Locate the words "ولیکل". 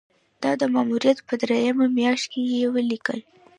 2.75-3.19